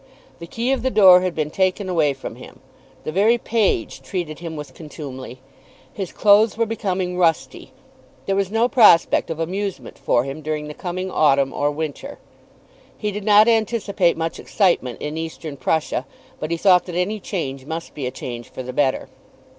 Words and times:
The 0.39 0.47
key 0.47 0.71
of 0.71 0.81
the 0.81 0.89
door 0.89 1.21
had 1.21 1.35
been 1.35 1.51
taken 1.51 1.87
away 1.87 2.13
from 2.15 2.37
him. 2.37 2.59
The 3.03 3.11
very 3.11 3.37
page 3.37 4.01
treated 4.01 4.39
him 4.39 4.55
with 4.55 4.73
contumely. 4.73 5.41
His 5.93 6.11
clothes 6.11 6.57
were 6.57 6.65
becoming 6.65 7.19
rusty. 7.19 7.71
There 8.25 8.35
was 8.35 8.49
no 8.49 8.67
prospect 8.67 9.29
of 9.29 9.39
amusement 9.39 9.99
for 9.99 10.23
him 10.23 10.41
during 10.41 10.67
the 10.67 10.73
coming 10.73 11.11
autumn 11.11 11.53
or 11.53 11.69
winter. 11.69 12.17
He 12.97 13.11
did 13.11 13.23
not 13.25 13.47
anticipate 13.47 14.17
much 14.17 14.39
excitement 14.39 14.99
in 15.03 15.19
Eastern 15.19 15.55
Prussia, 15.55 16.07
but 16.39 16.49
he 16.49 16.57
thought 16.57 16.85
that 16.85 16.95
any 16.95 17.19
change 17.19 17.67
must 17.67 17.93
be 17.93 18.07
a 18.07 18.11
change 18.11 18.49
for 18.49 18.63
the 18.63 18.73
better. 18.73 19.07